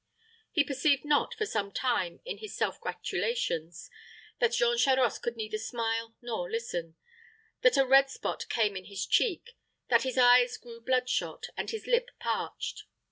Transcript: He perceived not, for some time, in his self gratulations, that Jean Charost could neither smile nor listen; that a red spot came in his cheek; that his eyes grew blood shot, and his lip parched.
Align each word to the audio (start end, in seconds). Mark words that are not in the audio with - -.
He 0.51 0.63
perceived 0.63 1.05
not, 1.05 1.35
for 1.35 1.45
some 1.45 1.71
time, 1.71 2.21
in 2.25 2.39
his 2.39 2.55
self 2.57 2.81
gratulations, 2.81 3.87
that 4.39 4.51
Jean 4.53 4.75
Charost 4.75 5.21
could 5.21 5.35
neither 5.35 5.59
smile 5.59 6.15
nor 6.23 6.49
listen; 6.49 6.95
that 7.61 7.77
a 7.77 7.85
red 7.85 8.09
spot 8.09 8.49
came 8.49 8.75
in 8.75 8.85
his 8.85 9.05
cheek; 9.05 9.51
that 9.89 10.01
his 10.01 10.17
eyes 10.17 10.57
grew 10.57 10.81
blood 10.81 11.07
shot, 11.07 11.49
and 11.55 11.69
his 11.69 11.85
lip 11.85 12.09
parched. 12.19 12.85